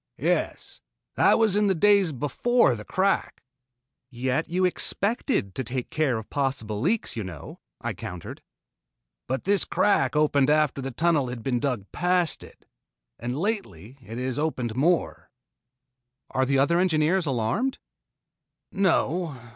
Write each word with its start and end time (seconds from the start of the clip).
"Yes, 0.17 0.81
that 1.13 1.37
was 1.37 1.55
in 1.55 1.67
the 1.67 1.75
days 1.75 2.11
before 2.11 2.73
the 2.75 2.83
crack." 2.83 3.43
"Yet 4.09 4.49
you 4.49 4.65
expected 4.65 5.53
to 5.53 5.63
take 5.63 5.91
care 5.91 6.17
of 6.17 6.27
possible 6.31 6.81
leaks, 6.81 7.15
you 7.15 7.23
know," 7.23 7.59
I 7.79 7.93
countered. 7.93 8.41
"But 9.27 9.43
this 9.43 9.63
crack 9.63 10.15
opened 10.15 10.49
after 10.49 10.81
the 10.81 10.89
tunnel 10.89 11.27
had 11.27 11.43
been 11.43 11.59
dug 11.59 11.85
past 11.91 12.43
it, 12.43 12.65
and 13.19 13.37
lately 13.37 13.99
it 14.01 14.17
has 14.17 14.39
opened 14.39 14.75
more." 14.75 15.29
"Are 16.31 16.47
the 16.47 16.57
other 16.57 16.79
engineers 16.79 17.27
alarmed?" 17.27 17.77
"No. 18.71 19.37